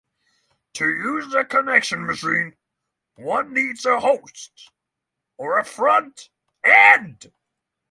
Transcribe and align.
To 0.73 0.89
use 0.89 1.31
a 1.35 1.45
Connection 1.45 2.07
Machine, 2.07 2.55
one 3.17 3.53
needed 3.53 3.85
a 3.85 3.99
host 3.99 4.71
or 5.37 5.63
'front-end'. 5.63 7.31